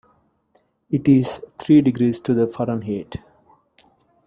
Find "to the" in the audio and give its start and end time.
2.21-2.47